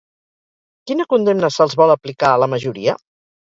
Quina 0.91 1.05
condemna 1.11 1.51
se'ls 1.57 1.77
vol 1.83 1.95
aplicar 1.97 2.33
a 2.33 2.41
la 2.45 2.49
majoria? 2.57 2.99